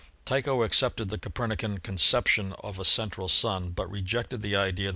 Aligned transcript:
Tycho 0.25 0.63
accepted 0.63 1.09
the 1.09 1.19
Copernican 1.19 1.79
concep 1.79 2.27
tion 2.27 2.53
of 2.53 2.79
a 2.79 2.85
central 2.85 3.29
Sun, 3.29 3.69
but 3.69 3.87
rejected 3.87 4.41
the 4.41 4.55
idea 4.55 4.55
that 4.71 4.75
the 4.77 4.87
Earth 4.87 4.89
rtt*£! 4.89 4.89